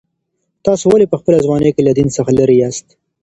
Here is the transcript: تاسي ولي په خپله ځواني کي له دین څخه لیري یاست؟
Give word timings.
تاسي 0.65 0.83
ولي 0.93 1.05
په 1.09 1.17
خپله 1.19 1.37
ځواني 1.45 1.69
کي 1.75 1.81
له 1.87 1.91
دین 1.97 2.07
څخه 2.17 2.31
لیري 2.37 2.55
یاست؟ 2.59 2.85